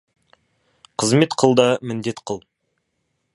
[1.03, 2.41] Қызмет қыл да, міндет қыл.